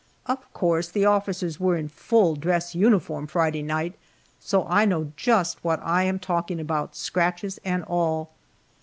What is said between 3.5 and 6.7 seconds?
night, so I know just what I am talking